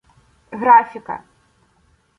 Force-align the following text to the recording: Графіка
Графіка 0.51 1.17